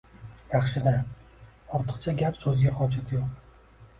[0.53, 0.93] Yaxshi-da,
[1.79, 3.23] ortiqcha gap so`zga hojat yo`q